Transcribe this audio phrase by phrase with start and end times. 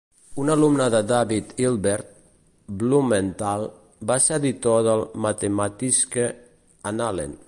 [0.43, 2.07] Un alumne de David Hilbert,
[2.83, 3.65] Blumenthal,
[4.13, 6.27] va ser editor del Mathematische
[6.93, 7.39] Annalen.